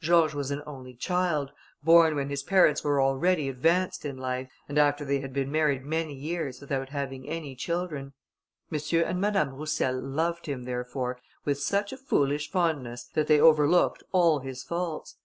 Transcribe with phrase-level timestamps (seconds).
[0.00, 1.52] George was an only child,
[1.84, 5.84] born when his parents were already advanced in life, and after they had been married
[5.84, 8.12] many years without having any children.
[8.72, 8.80] M.
[9.06, 14.40] and Madame Roussel loved him, therefore, with such a foolish fondness, that they overlooked all
[14.40, 15.18] his faults.